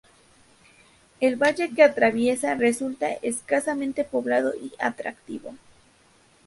El 1.19 1.35
valle 1.35 1.75
que 1.75 1.83
atraviesa 1.83 2.55
resulta 2.55 3.11
escasamente 3.21 4.03
poblado 4.03 4.51
y 4.59 4.73
atractivo. 4.79 5.53